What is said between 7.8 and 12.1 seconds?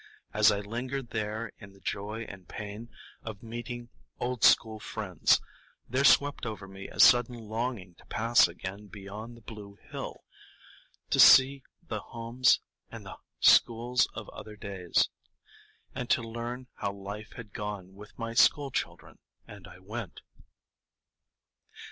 to pass again beyond the blue hill, and to see the